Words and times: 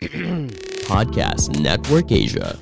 Podcast 0.88 1.52
Network 1.60 2.08
Asia. 2.08 2.56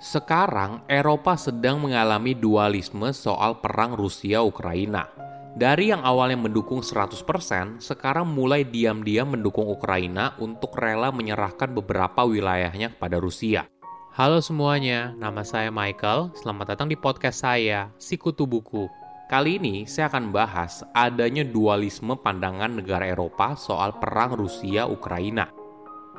Sekarang 0.00 0.88
Eropa 0.88 1.36
sedang 1.36 1.84
mengalami 1.84 2.32
dualisme 2.32 3.12
soal 3.12 3.60
perang 3.60 3.92
Rusia-Ukraina. 3.92 5.12
Dari 5.52 5.92
yang 5.92 6.00
awalnya 6.00 6.40
mendukung 6.40 6.80
100%, 6.80 7.84
sekarang 7.84 8.24
mulai 8.32 8.64
diam-diam 8.64 9.28
mendukung 9.28 9.68
Ukraina 9.68 10.32
untuk 10.40 10.72
rela 10.80 11.12
menyerahkan 11.12 11.76
beberapa 11.76 12.24
wilayahnya 12.24 12.96
kepada 12.96 13.20
Rusia. 13.20 13.68
Halo 14.16 14.40
semuanya, 14.40 15.12
nama 15.20 15.44
saya 15.44 15.68
Michael. 15.68 16.32
Selamat 16.40 16.72
datang 16.72 16.88
di 16.88 16.96
podcast 16.96 17.44
saya, 17.44 17.92
Sikutu 18.00 18.48
Buku. 18.48 19.07
Kali 19.28 19.60
ini 19.60 19.84
saya 19.84 20.08
akan 20.08 20.32
bahas 20.32 20.80
adanya 20.96 21.44
dualisme 21.44 22.16
pandangan 22.16 22.80
negara 22.80 23.12
Eropa 23.12 23.52
soal 23.60 24.00
perang 24.00 24.32
Rusia-Ukraina. 24.32 25.52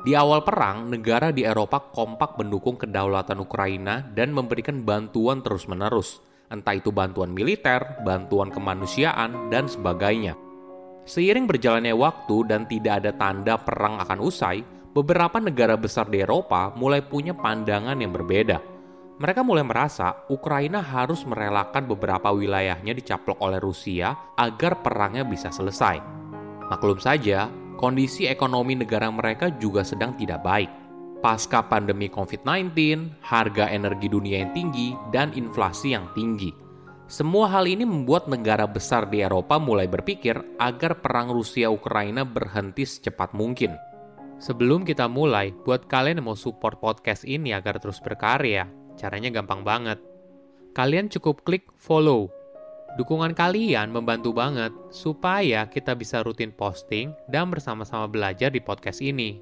Di 0.06 0.14
awal 0.14 0.46
perang, 0.46 0.86
negara 0.86 1.34
di 1.34 1.42
Eropa 1.42 1.90
kompak 1.90 2.38
mendukung 2.38 2.78
kedaulatan 2.78 3.42
Ukraina 3.42 4.06
dan 4.14 4.30
memberikan 4.30 4.86
bantuan 4.86 5.42
terus-menerus, 5.42 6.22
entah 6.54 6.70
itu 6.70 6.94
bantuan 6.94 7.34
militer, 7.34 7.98
bantuan 8.06 8.54
kemanusiaan, 8.54 9.50
dan 9.50 9.66
sebagainya. 9.66 10.38
Seiring 11.02 11.50
berjalannya 11.50 11.98
waktu 11.98 12.46
dan 12.46 12.70
tidak 12.70 13.02
ada 13.02 13.10
tanda 13.18 13.58
perang 13.58 13.98
akan 13.98 14.22
usai, 14.22 14.62
beberapa 14.94 15.42
negara 15.42 15.74
besar 15.74 16.06
di 16.06 16.22
Eropa 16.22 16.70
mulai 16.78 17.02
punya 17.02 17.34
pandangan 17.34 17.98
yang 17.98 18.14
berbeda. 18.14 18.62
Mereka 19.20 19.44
mulai 19.44 19.60
merasa 19.60 20.24
Ukraina 20.32 20.80
harus 20.80 21.28
merelakan 21.28 21.84
beberapa 21.84 22.32
wilayahnya 22.32 22.96
dicaplok 22.96 23.36
oleh 23.44 23.60
Rusia 23.60 24.16
agar 24.32 24.80
perangnya 24.80 25.28
bisa 25.28 25.52
selesai. 25.52 26.00
Maklum 26.72 26.96
saja, 26.96 27.52
kondisi 27.76 28.24
ekonomi 28.24 28.80
negara 28.80 29.12
mereka 29.12 29.52
juga 29.60 29.84
sedang 29.84 30.16
tidak 30.16 30.40
baik. 30.40 30.72
Pasca 31.20 31.60
pandemi 31.60 32.08
COVID-19, 32.08 32.72
harga 33.20 33.68
energi 33.68 34.08
dunia 34.08 34.40
yang 34.40 34.56
tinggi, 34.56 34.96
dan 35.12 35.36
inflasi 35.36 35.92
yang 35.92 36.08
tinggi. 36.16 36.56
Semua 37.04 37.52
hal 37.52 37.68
ini 37.68 37.84
membuat 37.84 38.24
negara 38.24 38.64
besar 38.64 39.04
di 39.04 39.20
Eropa 39.20 39.60
mulai 39.60 39.84
berpikir 39.84 40.40
agar 40.56 40.96
perang 41.04 41.28
Rusia-Ukraina 41.28 42.24
berhenti 42.24 42.88
secepat 42.88 43.36
mungkin. 43.36 43.76
Sebelum 44.40 44.88
kita 44.88 45.12
mulai, 45.12 45.52
buat 45.52 45.84
kalian 45.84 46.24
yang 46.24 46.32
mau 46.32 46.38
support 46.40 46.80
podcast 46.80 47.28
ini 47.28 47.52
agar 47.52 47.76
terus 47.76 48.00
berkarya, 48.00 48.79
caranya 49.00 49.32
gampang 49.32 49.64
banget. 49.64 49.96
Kalian 50.76 51.08
cukup 51.08 51.40
klik 51.48 51.64
follow 51.80 52.28
Dukungan 52.98 53.38
kalian 53.38 53.94
membantu 53.94 54.34
banget 54.34 54.74
supaya 54.90 55.70
kita 55.70 55.94
bisa 55.94 56.26
rutin 56.26 56.50
posting 56.50 57.14
dan 57.30 57.46
bersama-sama 57.46 58.10
belajar 58.10 58.50
di 58.50 58.58
podcast 58.58 58.98
ini. 58.98 59.38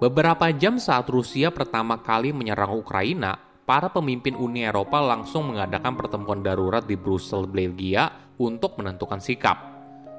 Beberapa 0.00 0.48
jam 0.56 0.80
saat 0.80 1.08
Rusia 1.12 1.52
pertama 1.52 2.00
kali 2.00 2.32
menyerang 2.32 2.72
Ukraina, 2.76 3.36
para 3.68 3.92
pemimpin 3.92 4.36
Uni 4.36 4.64
Eropa 4.64 5.00
langsung 5.00 5.52
mengadakan 5.52 5.92
pertemuan 5.96 6.40
darurat 6.40 6.84
di 6.84 6.96
Brussels, 6.96 7.48
Belgia 7.48 8.08
untuk 8.40 8.80
menentukan 8.80 9.20
sikap. 9.20 9.75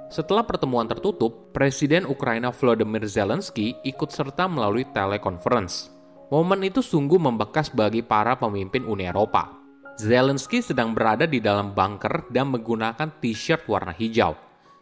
Setelah 0.08 0.47
pertemuan 0.47 0.88
tertutup, 0.88 1.52
Presiden 1.52 2.08
Ukraina 2.08 2.55
Volodymyr 2.55 3.03
Zelensky 3.11 3.75
ikut 3.83 4.08
serta 4.08 4.47
melalui 4.47 4.88
telekonferensi. 4.88 5.91
Momen 6.31 6.63
itu 6.63 6.80
sungguh 6.80 7.19
membekas 7.19 7.67
bagi 7.67 8.00
para 8.00 8.39
pemimpin 8.39 8.88
Uni 8.88 9.03
Eropa. 9.03 9.52
Zelensky 10.00 10.63
sedang 10.63 10.95
berada 10.95 11.28
di 11.28 11.44
dalam 11.44 11.75
bunker 11.75 12.31
dan 12.31 12.56
menggunakan 12.56 13.19
t-shirt 13.19 13.67
warna 13.67 13.91
hijau. 13.91 14.31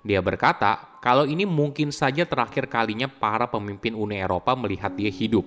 Dia 0.06 0.22
berkata, 0.22 1.02
kalau 1.02 1.25
ini 1.25 1.41
mungkin 1.50 1.90
saja 1.90 2.30
terakhir 2.30 2.69
kalinya 2.69 3.09
para 3.09 3.50
pemimpin 3.50 3.97
Uni 3.97 4.22
Eropa 4.22 4.53
melihat 4.53 4.94
dia 4.94 5.09
hidup. 5.09 5.46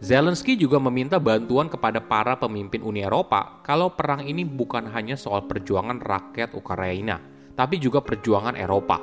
Zelensky 0.00 0.56
juga 0.56 0.80
meminta 0.80 1.20
bantuan 1.20 1.68
kepada 1.68 2.00
para 2.00 2.40
pemimpin 2.40 2.80
Uni 2.80 3.04
Eropa 3.04 3.60
kalau 3.60 3.92
perang 3.92 4.24
ini 4.24 4.48
bukan 4.48 4.88
hanya 4.88 5.12
soal 5.12 5.44
perjuangan 5.44 6.00
rakyat 6.00 6.56
Ukraina, 6.56 7.20
tapi 7.60 7.76
juga 7.76 8.00
perjuangan 8.00 8.56
Eropa. 8.56 8.96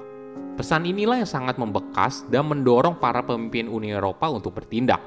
Pesan 0.57 0.89
inilah 0.89 1.21
yang 1.21 1.29
sangat 1.29 1.61
membekas 1.61 2.25
dan 2.33 2.49
mendorong 2.49 2.97
para 2.97 3.21
pemimpin 3.21 3.69
Uni 3.69 3.93
Eropa 3.93 4.25
untuk 4.33 4.57
bertindak. 4.57 4.97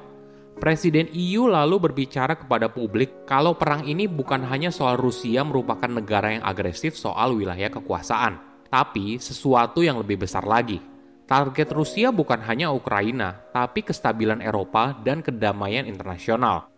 Presiden 0.62 1.10
EU 1.10 1.50
lalu 1.50 1.90
berbicara 1.90 2.38
kepada 2.38 2.70
publik 2.70 3.26
kalau 3.26 3.58
perang 3.58 3.82
ini 3.82 4.06
bukan 4.06 4.46
hanya 4.46 4.70
soal 4.70 4.94
Rusia 4.94 5.42
merupakan 5.42 5.90
negara 5.90 6.38
yang 6.38 6.46
agresif 6.46 6.94
soal 6.94 7.34
wilayah 7.34 7.66
kekuasaan, 7.66 8.38
tapi 8.70 9.18
sesuatu 9.18 9.82
yang 9.82 9.98
lebih 9.98 10.22
besar 10.22 10.46
lagi. 10.46 10.78
Target 11.26 11.74
Rusia 11.74 12.14
bukan 12.14 12.38
hanya 12.46 12.70
Ukraina, 12.70 13.34
tapi 13.50 13.82
kestabilan 13.82 14.38
Eropa 14.38 14.94
dan 15.02 15.26
kedamaian 15.26 15.90
internasional. 15.90 16.70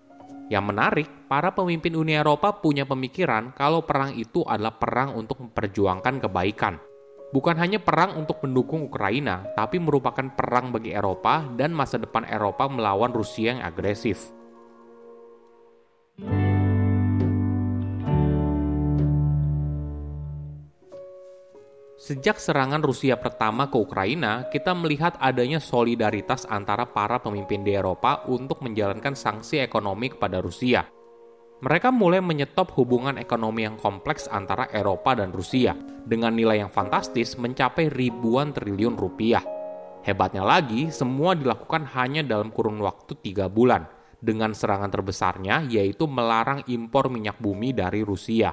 Yang 0.48 0.64
menarik, 0.64 1.08
para 1.32 1.56
pemimpin 1.56 1.96
Uni 1.96 2.12
Eropa 2.12 2.60
punya 2.60 2.84
pemikiran 2.84 3.56
kalau 3.56 3.88
perang 3.88 4.12
itu 4.12 4.44
adalah 4.44 4.76
perang 4.76 5.16
untuk 5.16 5.40
memperjuangkan 5.40 6.28
kebaikan– 6.28 6.76
bukan 7.32 7.56
hanya 7.56 7.80
perang 7.80 8.20
untuk 8.20 8.44
mendukung 8.44 8.84
Ukraina, 8.84 9.48
tapi 9.56 9.80
merupakan 9.80 10.28
perang 10.36 10.70
bagi 10.70 10.92
Eropa 10.92 11.48
dan 11.56 11.72
masa 11.72 11.96
depan 11.96 12.28
Eropa 12.28 12.68
melawan 12.68 13.10
Rusia 13.10 13.56
yang 13.56 13.64
agresif. 13.64 14.28
Sejak 22.02 22.42
serangan 22.42 22.82
Rusia 22.82 23.14
pertama 23.14 23.70
ke 23.70 23.78
Ukraina, 23.78 24.50
kita 24.50 24.74
melihat 24.74 25.14
adanya 25.22 25.62
solidaritas 25.62 26.44
antara 26.50 26.82
para 26.82 27.22
pemimpin 27.22 27.62
di 27.62 27.72
Eropa 27.72 28.26
untuk 28.26 28.58
menjalankan 28.60 29.14
sanksi 29.14 29.62
ekonomi 29.62 30.10
kepada 30.10 30.42
Rusia 30.42 30.82
mereka 31.62 31.94
mulai 31.94 32.18
menyetop 32.18 32.74
hubungan 32.74 33.14
ekonomi 33.22 33.62
yang 33.62 33.78
kompleks 33.78 34.26
antara 34.26 34.66
Eropa 34.74 35.14
dan 35.14 35.30
Rusia 35.30 35.78
dengan 36.02 36.34
nilai 36.34 36.58
yang 36.58 36.74
fantastis 36.74 37.38
mencapai 37.38 37.86
ribuan 37.86 38.50
triliun 38.50 38.98
rupiah. 38.98 39.46
Hebatnya 40.02 40.42
lagi, 40.42 40.90
semua 40.90 41.38
dilakukan 41.38 41.86
hanya 41.94 42.26
dalam 42.26 42.50
kurun 42.50 42.82
waktu 42.82 43.14
tiga 43.22 43.46
bulan, 43.46 43.86
dengan 44.18 44.50
serangan 44.50 44.90
terbesarnya 44.90 45.70
yaitu 45.70 46.10
melarang 46.10 46.66
impor 46.66 47.06
minyak 47.06 47.38
bumi 47.38 47.70
dari 47.70 48.02
Rusia. 48.02 48.50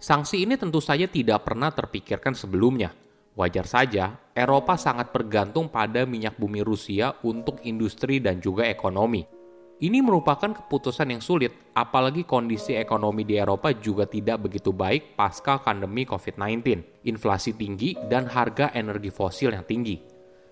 Sanksi 0.00 0.40
ini 0.40 0.56
tentu 0.56 0.80
saja 0.80 1.04
tidak 1.04 1.44
pernah 1.44 1.68
terpikirkan 1.68 2.32
sebelumnya. 2.32 2.88
Wajar 3.36 3.68
saja, 3.68 4.16
Eropa 4.32 4.80
sangat 4.80 5.12
bergantung 5.12 5.68
pada 5.68 6.08
minyak 6.08 6.40
bumi 6.40 6.64
Rusia 6.64 7.12
untuk 7.20 7.60
industri 7.68 8.16
dan 8.16 8.40
juga 8.40 8.64
ekonomi 8.64 9.39
ini 9.80 10.04
merupakan 10.04 10.52
keputusan 10.52 11.08
yang 11.08 11.24
sulit, 11.24 11.72
apalagi 11.72 12.28
kondisi 12.28 12.76
ekonomi 12.76 13.24
di 13.24 13.40
Eropa 13.40 13.72
juga 13.72 14.04
tidak 14.04 14.44
begitu 14.44 14.76
baik 14.76 15.16
pasca 15.16 15.56
pandemi 15.56 16.04
COVID-19, 16.04 17.00
inflasi 17.08 17.56
tinggi, 17.56 17.96
dan 18.12 18.28
harga 18.28 18.76
energi 18.76 19.08
fosil 19.08 19.56
yang 19.56 19.64
tinggi. 19.64 19.96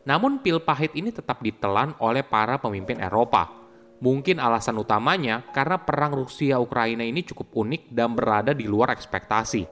Namun 0.08 0.40
pil 0.40 0.64
pahit 0.64 0.96
ini 0.96 1.12
tetap 1.12 1.44
ditelan 1.44 1.92
oleh 2.00 2.24
para 2.24 2.56
pemimpin 2.56 3.04
Eropa. 3.04 3.52
Mungkin 4.00 4.40
alasan 4.40 4.80
utamanya 4.80 5.44
karena 5.52 5.76
perang 5.76 6.16
Rusia-Ukraina 6.16 7.04
ini 7.04 7.20
cukup 7.20 7.52
unik 7.52 7.92
dan 7.92 8.16
berada 8.16 8.56
di 8.56 8.64
luar 8.64 8.96
ekspektasi. 8.96 9.68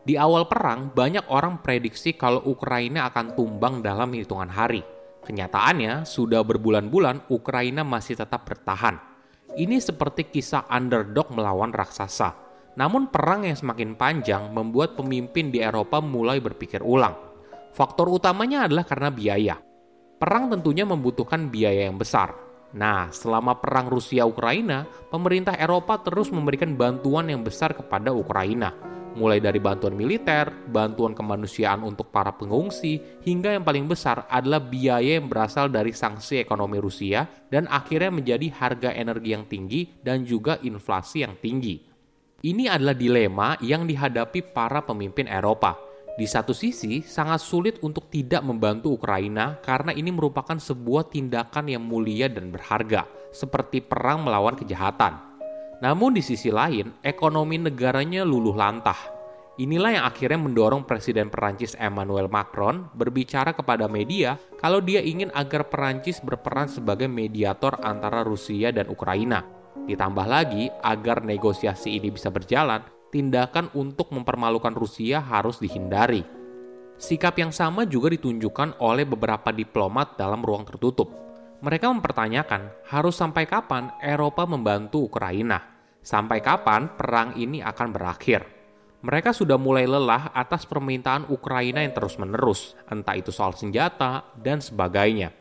Di 0.00 0.16
awal 0.16 0.48
perang, 0.48 0.88
banyak 0.96 1.28
orang 1.28 1.60
prediksi 1.60 2.16
kalau 2.16 2.40
Ukraina 2.48 3.04
akan 3.12 3.36
tumbang 3.36 3.84
dalam 3.84 4.08
hitungan 4.16 4.48
hari– 4.48 4.80
Kenyataannya, 5.24 6.04
sudah 6.04 6.44
berbulan-bulan 6.44 7.32
Ukraina 7.32 7.80
masih 7.80 8.20
tetap 8.20 8.44
bertahan. 8.44 9.00
Ini 9.56 9.80
seperti 9.80 10.28
kisah 10.28 10.68
underdog 10.68 11.32
melawan 11.32 11.72
raksasa. 11.72 12.36
Namun 12.76 13.08
perang 13.08 13.48
yang 13.48 13.56
semakin 13.56 13.96
panjang 13.96 14.52
membuat 14.52 14.98
pemimpin 14.98 15.48
di 15.48 15.64
Eropa 15.64 16.04
mulai 16.04 16.44
berpikir 16.44 16.84
ulang. 16.84 17.16
Faktor 17.72 18.12
utamanya 18.12 18.68
adalah 18.68 18.84
karena 18.84 19.08
biaya. 19.08 19.56
Perang 20.20 20.52
tentunya 20.52 20.84
membutuhkan 20.84 21.48
biaya 21.48 21.88
yang 21.88 21.96
besar. 21.96 22.36
Nah, 22.74 23.08
selama 23.14 23.56
perang 23.62 23.88
Rusia-Ukraina, 23.88 25.08
pemerintah 25.08 25.54
Eropa 25.56 26.02
terus 26.02 26.28
memberikan 26.34 26.74
bantuan 26.74 27.30
yang 27.30 27.40
besar 27.46 27.72
kepada 27.72 28.10
Ukraina 28.10 28.93
mulai 29.14 29.42
dari 29.42 29.62
bantuan 29.62 29.94
militer, 29.94 30.50
bantuan 30.68 31.14
kemanusiaan 31.14 31.82
untuk 31.82 32.10
para 32.10 32.34
pengungsi, 32.34 32.98
hingga 33.22 33.54
yang 33.54 33.64
paling 33.64 33.86
besar 33.86 34.26
adalah 34.28 34.62
biaya 34.62 35.18
yang 35.18 35.26
berasal 35.26 35.70
dari 35.70 35.94
sanksi 35.94 36.42
ekonomi 36.42 36.78
Rusia 36.78 37.26
dan 37.50 37.70
akhirnya 37.70 38.12
menjadi 38.12 38.46
harga 38.54 38.90
energi 38.92 39.30
yang 39.32 39.44
tinggi 39.46 39.80
dan 40.02 40.22
juga 40.22 40.58
inflasi 40.62 41.26
yang 41.26 41.34
tinggi. 41.38 41.80
Ini 42.44 42.68
adalah 42.68 42.92
dilema 42.92 43.56
yang 43.64 43.88
dihadapi 43.88 44.52
para 44.52 44.84
pemimpin 44.84 45.24
Eropa. 45.24 45.80
Di 46.14 46.30
satu 46.30 46.54
sisi, 46.54 47.02
sangat 47.02 47.42
sulit 47.42 47.82
untuk 47.82 48.06
tidak 48.06 48.46
membantu 48.46 48.94
Ukraina 48.94 49.58
karena 49.64 49.90
ini 49.90 50.14
merupakan 50.14 50.54
sebuah 50.54 51.10
tindakan 51.10 51.66
yang 51.66 51.82
mulia 51.82 52.30
dan 52.30 52.54
berharga, 52.54 53.08
seperti 53.34 53.82
perang 53.82 54.22
melawan 54.22 54.54
kejahatan. 54.54 55.33
Namun 55.84 56.16
di 56.16 56.24
sisi 56.24 56.48
lain, 56.48 56.96
ekonomi 57.04 57.60
negaranya 57.60 58.24
luluh 58.24 58.56
lantah. 58.56 58.96
Inilah 59.60 60.00
yang 60.00 60.04
akhirnya 60.08 60.40
mendorong 60.40 60.88
Presiden 60.88 61.28
Perancis 61.28 61.76
Emmanuel 61.76 62.32
Macron 62.32 62.88
berbicara 62.96 63.52
kepada 63.52 63.84
media 63.84 64.40
kalau 64.56 64.80
dia 64.80 65.04
ingin 65.04 65.28
agar 65.36 65.68
Perancis 65.68 66.24
berperan 66.24 66.72
sebagai 66.72 67.04
mediator 67.04 67.76
antara 67.84 68.24
Rusia 68.24 68.72
dan 68.72 68.88
Ukraina. 68.88 69.44
Ditambah 69.84 70.24
lagi, 70.24 70.72
agar 70.80 71.20
negosiasi 71.20 72.00
ini 72.00 72.08
bisa 72.08 72.32
berjalan, 72.32 72.80
tindakan 73.12 73.68
untuk 73.76 74.08
mempermalukan 74.08 74.72
Rusia 74.72 75.20
harus 75.20 75.60
dihindari. 75.60 76.24
Sikap 76.96 77.36
yang 77.36 77.52
sama 77.52 77.84
juga 77.84 78.08
ditunjukkan 78.08 78.80
oleh 78.80 79.04
beberapa 79.04 79.52
diplomat 79.52 80.16
dalam 80.16 80.40
ruang 80.40 80.64
tertutup. 80.64 81.12
Mereka 81.60 81.92
mempertanyakan, 81.92 82.88
harus 82.88 83.20
sampai 83.20 83.44
kapan 83.44 83.92
Eropa 84.00 84.48
membantu 84.48 85.12
Ukraina? 85.12 85.73
Sampai 86.04 86.44
kapan 86.44 86.92
perang 87.00 87.32
ini 87.32 87.64
akan 87.64 87.88
berakhir? 87.88 88.44
Mereka 89.00 89.32
sudah 89.32 89.56
mulai 89.56 89.88
lelah 89.88 90.36
atas 90.36 90.68
permintaan 90.68 91.32
Ukraina 91.32 91.80
yang 91.80 91.96
terus-menerus, 91.96 92.76
entah 92.92 93.16
itu 93.16 93.32
soal 93.32 93.56
senjata 93.56 94.20
dan 94.36 94.60
sebagainya. 94.60 95.32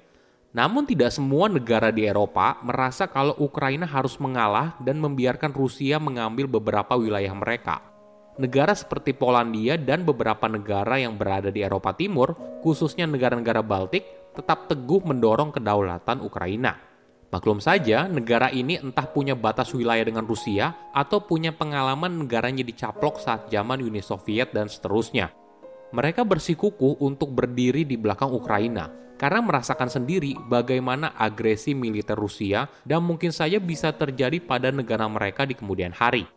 Namun 0.55 0.87
tidak 0.87 1.11
semua 1.11 1.51
negara 1.51 1.91
di 1.91 2.07
Eropa 2.07 2.63
merasa 2.63 3.11
kalau 3.11 3.35
Ukraina 3.43 3.83
harus 3.83 4.15
mengalah 4.23 4.79
dan 4.79 5.03
membiarkan 5.03 5.51
Rusia 5.51 5.99
mengambil 5.99 6.47
beberapa 6.47 6.95
wilayah 6.95 7.35
mereka. 7.35 7.83
Negara 8.39 8.71
seperti 8.71 9.11
Polandia 9.11 9.75
dan 9.75 10.07
beberapa 10.07 10.47
negara 10.47 10.95
yang 10.95 11.19
berada 11.19 11.51
di 11.51 11.59
Eropa 11.59 11.91
Timur, 11.91 12.39
khususnya 12.63 13.03
negara-negara 13.03 13.59
Baltik, 13.59 14.31
tetap 14.31 14.71
teguh 14.71 15.03
mendorong 15.03 15.51
kedaulatan 15.51 16.23
Ukraina. 16.23 16.92
Maklum 17.33 17.57
saja, 17.57 18.05
negara 18.05 18.53
ini 18.53 18.77
entah 18.77 19.09
punya 19.09 19.33
batas 19.33 19.73
wilayah 19.73 20.05
dengan 20.05 20.21
Rusia 20.21 20.93
atau 20.93 21.17
punya 21.25 21.49
pengalaman 21.49 22.21
negaranya 22.21 22.61
dicaplok 22.61 23.17
saat 23.17 23.49
zaman 23.49 23.81
Uni 23.81 24.05
Soviet 24.05 24.53
dan 24.53 24.69
seterusnya. 24.69 25.33
Mereka 25.97 26.29
bersikukuh 26.29 27.01
untuk 27.01 27.33
berdiri 27.33 27.89
di 27.89 27.97
belakang 27.97 28.29
Ukraina 28.29 28.85
karena 29.17 29.41
merasakan 29.41 29.89
sendiri 29.89 30.37
bagaimana 30.45 31.17
agresi 31.17 31.73
militer 31.73 32.13
Rusia 32.13 32.69
dan 32.85 33.01
mungkin 33.01 33.33
saja 33.33 33.57
bisa 33.57 33.89
terjadi 33.89 34.37
pada 34.37 34.69
negara 34.69 35.09
mereka 35.09 35.49
di 35.49 35.57
kemudian 35.57 35.89
hari. 35.89 36.29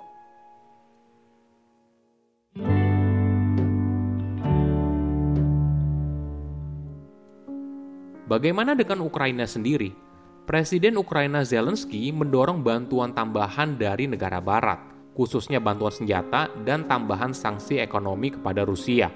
Bagaimana 8.25 8.73
dengan 8.73 9.05
Ukraina 9.05 9.45
sendiri? 9.45 10.06
Presiden 10.47 10.95
Ukraina 10.95 11.43
Zelensky 11.43 12.15
mendorong 12.15 12.63
bantuan 12.63 13.11
tambahan 13.11 13.75
dari 13.75 14.07
negara 14.07 14.39
barat, 14.39 14.79
khususnya 15.19 15.59
bantuan 15.59 15.91
senjata 15.91 16.47
dan 16.63 16.87
tambahan 16.87 17.35
sanksi 17.35 17.83
ekonomi 17.83 18.31
kepada 18.31 18.63
Rusia. 18.63 19.11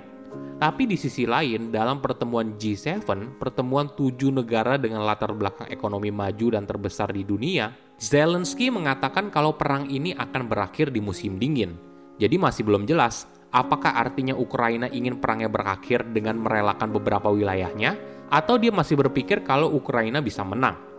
Tapi 0.58 0.90
di 0.90 0.98
sisi 0.98 1.30
lain, 1.30 1.70
dalam 1.70 2.02
pertemuan 2.02 2.58
G7, 2.58 3.06
pertemuan 3.38 3.94
tujuh 3.94 4.34
negara 4.34 4.74
dengan 4.74 5.06
latar 5.06 5.30
belakang 5.30 5.70
ekonomi 5.70 6.10
maju 6.10 6.58
dan 6.58 6.66
terbesar 6.66 7.14
di 7.14 7.22
dunia, 7.22 7.78
Zelensky 7.94 8.66
mengatakan 8.66 9.30
kalau 9.30 9.54
perang 9.54 9.86
ini 9.86 10.10
akan 10.10 10.50
berakhir 10.50 10.90
di 10.90 10.98
musim 10.98 11.38
dingin. 11.38 11.78
Jadi 12.18 12.42
masih 12.42 12.66
belum 12.66 12.90
jelas 12.90 13.30
apakah 13.54 14.02
artinya 14.02 14.34
Ukraina 14.34 14.90
ingin 14.90 15.22
perangnya 15.22 15.46
berakhir 15.46 16.10
dengan 16.10 16.42
merelakan 16.42 16.90
beberapa 16.90 17.30
wilayahnya, 17.30 17.94
atau 18.34 18.58
dia 18.58 18.74
masih 18.74 18.98
berpikir 18.98 19.46
kalau 19.46 19.70
Ukraina 19.70 20.18
bisa 20.18 20.42
menang. 20.42 20.89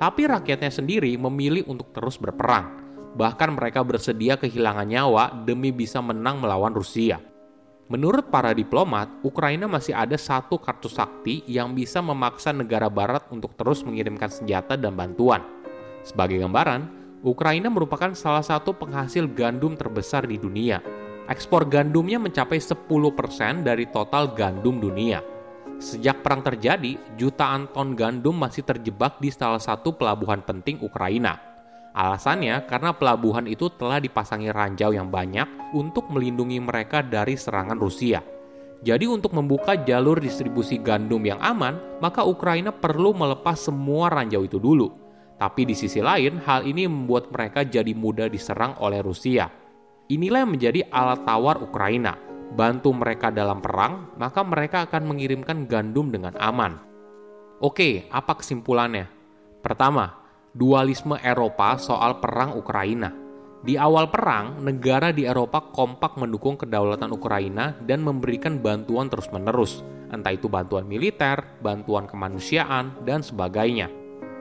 Tapi 0.00 0.24
rakyatnya 0.24 0.72
sendiri 0.72 1.12
memilih 1.20 1.68
untuk 1.68 1.92
terus 1.92 2.16
berperang. 2.16 2.80
Bahkan 3.20 3.52
mereka 3.52 3.84
bersedia 3.84 4.40
kehilangan 4.40 4.88
nyawa 4.88 5.44
demi 5.44 5.68
bisa 5.76 6.00
menang 6.00 6.40
melawan 6.40 6.72
Rusia. 6.72 7.20
Menurut 7.90 8.32
para 8.32 8.56
diplomat, 8.56 9.10
Ukraina 9.20 9.68
masih 9.68 9.92
ada 9.92 10.16
satu 10.16 10.56
kartu 10.56 10.88
sakti 10.88 11.44
yang 11.44 11.76
bisa 11.76 12.00
memaksa 12.00 12.54
negara 12.54 12.88
barat 12.88 13.26
untuk 13.28 13.52
terus 13.58 13.84
mengirimkan 13.84 14.30
senjata 14.30 14.78
dan 14.78 14.96
bantuan. 14.96 15.44
Sebagai 16.00 16.40
gambaran, 16.40 16.86
Ukraina 17.20 17.68
merupakan 17.68 18.16
salah 18.16 18.46
satu 18.46 18.72
penghasil 18.72 19.28
gandum 19.36 19.76
terbesar 19.76 20.24
di 20.24 20.40
dunia. 20.40 20.80
Ekspor 21.28 21.68
gandumnya 21.68 22.16
mencapai 22.16 22.56
10% 22.56 23.66
dari 23.66 23.84
total 23.90 24.32
gandum 24.32 24.80
dunia. 24.80 25.20
Sejak 25.80 26.20
perang 26.20 26.44
terjadi, 26.44 27.00
jutaan 27.16 27.64
ton 27.72 27.96
gandum 27.96 28.36
masih 28.36 28.60
terjebak 28.60 29.16
di 29.16 29.32
salah 29.32 29.56
satu 29.56 29.96
pelabuhan 29.96 30.44
penting 30.44 30.76
Ukraina. 30.84 31.40
Alasannya 31.96 32.68
karena 32.68 32.92
pelabuhan 32.92 33.48
itu 33.48 33.72
telah 33.80 33.96
dipasangi 33.96 34.52
ranjau 34.52 34.92
yang 34.92 35.08
banyak 35.08 35.72
untuk 35.72 36.12
melindungi 36.12 36.60
mereka 36.60 37.00
dari 37.00 37.32
serangan 37.32 37.80
Rusia. 37.80 38.20
Jadi 38.84 39.08
untuk 39.08 39.32
membuka 39.32 39.72
jalur 39.72 40.20
distribusi 40.20 40.76
gandum 40.76 41.24
yang 41.24 41.40
aman, 41.40 41.80
maka 42.04 42.28
Ukraina 42.28 42.76
perlu 42.76 43.16
melepas 43.16 43.56
semua 43.56 44.12
ranjau 44.12 44.44
itu 44.44 44.60
dulu. 44.60 44.92
Tapi 45.40 45.64
di 45.64 45.72
sisi 45.72 46.04
lain, 46.04 46.44
hal 46.44 46.68
ini 46.68 46.84
membuat 46.84 47.32
mereka 47.32 47.64
jadi 47.64 47.96
mudah 47.96 48.28
diserang 48.28 48.76
oleh 48.84 49.00
Rusia. 49.00 49.48
Inilah 50.12 50.44
yang 50.44 50.52
menjadi 50.52 50.80
alat 50.92 51.24
tawar 51.24 51.56
Ukraina 51.64 52.29
bantu 52.50 52.90
mereka 52.90 53.30
dalam 53.30 53.62
perang, 53.62 54.10
maka 54.18 54.42
mereka 54.42 54.86
akan 54.86 55.14
mengirimkan 55.14 55.70
gandum 55.70 56.10
dengan 56.10 56.34
aman. 56.36 56.82
Oke, 57.62 58.10
apa 58.10 58.40
kesimpulannya? 58.40 59.06
Pertama, 59.62 60.16
dualisme 60.50 61.20
Eropa 61.20 61.78
soal 61.78 62.18
perang 62.18 62.58
Ukraina. 62.58 63.12
Di 63.60 63.76
awal 63.76 64.08
perang, 64.08 64.64
negara 64.64 65.12
di 65.12 65.28
Eropa 65.28 65.60
kompak 65.60 66.16
mendukung 66.16 66.56
kedaulatan 66.56 67.12
Ukraina 67.12 67.76
dan 67.84 68.00
memberikan 68.00 68.56
bantuan 68.56 69.12
terus-menerus, 69.12 69.84
entah 70.08 70.32
itu 70.32 70.48
bantuan 70.48 70.88
militer, 70.88 71.44
bantuan 71.60 72.08
kemanusiaan, 72.08 73.04
dan 73.04 73.20
sebagainya. 73.20 73.92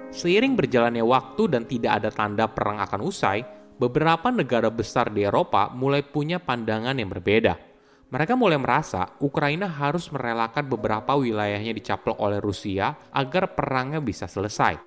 Seiring 0.09 0.55
berjalannya 0.55 1.03
waktu 1.03 1.51
dan 1.51 1.67
tidak 1.67 1.99
ada 1.99 2.09
tanda 2.15 2.47
perang 2.47 2.79
akan 2.79 3.01
usai, 3.03 3.43
beberapa 3.75 4.31
negara 4.31 4.71
besar 4.71 5.11
di 5.11 5.27
Eropa 5.27 5.67
mulai 5.75 5.99
punya 5.99 6.39
pandangan 6.39 6.95
yang 6.95 7.11
berbeda 7.11 7.68
mereka 8.09 8.33
mulai 8.33 8.57
merasa 8.57 9.13
Ukraina 9.21 9.69
harus 9.69 10.09
merelakan 10.09 10.65
beberapa 10.65 11.13
wilayahnya 11.13 11.77
dicaplok 11.77 12.17
oleh 12.17 12.41
Rusia 12.41 12.97
agar 13.13 13.53
perangnya 13.53 14.01
bisa 14.01 14.25
selesai. 14.25 14.81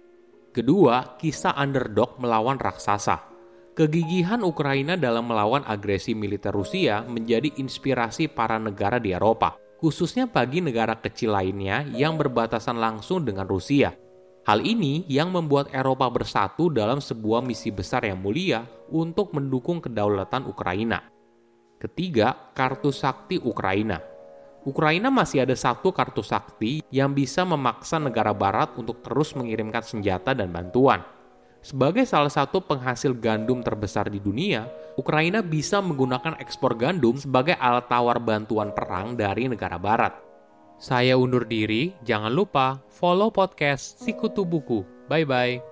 Kedua, 0.50 1.16
kisah 1.16 1.54
underdog 1.54 2.18
melawan 2.18 2.58
raksasa. 2.58 3.30
Kegigihan 3.72 4.42
Ukraina 4.44 5.00
dalam 5.00 5.30
melawan 5.30 5.64
agresi 5.64 6.12
militer 6.12 6.52
Rusia 6.52 7.00
menjadi 7.08 7.56
inspirasi 7.56 8.28
para 8.28 8.60
negara 8.60 9.00
di 9.00 9.16
Eropa, 9.16 9.56
khususnya 9.80 10.28
bagi 10.28 10.60
negara 10.60 10.98
kecil 11.00 11.32
lainnya 11.32 11.88
yang 11.94 12.20
berbatasan 12.20 12.76
langsung 12.76 13.24
dengan 13.24 13.48
Rusia. 13.48 13.96
Hal 14.44 14.60
ini 14.66 15.06
yang 15.06 15.30
membuat 15.30 15.70
Eropa 15.70 16.10
bersatu 16.10 16.68
dalam 16.68 16.98
sebuah 16.98 17.40
misi 17.40 17.70
besar 17.70 18.02
yang 18.04 18.18
mulia 18.20 18.66
untuk 18.90 19.32
mendukung 19.32 19.78
kedaulatan 19.78 20.44
Ukraina. 20.50 21.21
Ketiga, 21.82 22.54
kartu 22.54 22.94
sakti 22.94 23.42
Ukraina. 23.42 23.98
Ukraina 24.62 25.10
masih 25.10 25.42
ada 25.42 25.58
satu 25.58 25.90
kartu 25.90 26.22
sakti 26.22 26.78
yang 26.94 27.10
bisa 27.10 27.42
memaksa 27.42 27.98
negara 27.98 28.30
barat 28.30 28.70
untuk 28.78 29.02
terus 29.02 29.34
mengirimkan 29.34 29.82
senjata 29.82 30.30
dan 30.30 30.54
bantuan. 30.54 31.02
Sebagai 31.58 32.06
salah 32.06 32.30
satu 32.30 32.62
penghasil 32.62 33.18
gandum 33.18 33.66
terbesar 33.66 34.06
di 34.06 34.22
dunia, 34.22 34.70
Ukraina 34.94 35.42
bisa 35.42 35.82
menggunakan 35.82 36.38
ekspor 36.38 36.78
gandum 36.78 37.18
sebagai 37.18 37.58
alat 37.58 37.90
tawar 37.90 38.22
bantuan 38.22 38.70
perang 38.70 39.18
dari 39.18 39.50
negara 39.50 39.74
barat. 39.74 40.14
Saya 40.78 41.18
undur 41.18 41.42
diri, 41.50 41.98
jangan 42.06 42.30
lupa 42.30 42.78
follow 42.94 43.34
podcast 43.34 43.98
Sikutu 43.98 44.46
Buku. 44.46 44.86
Bye-bye. 45.10 45.71